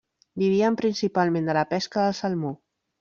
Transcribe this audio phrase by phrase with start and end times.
[0.43, 2.55] Vivien principalment de la pesca del salmó.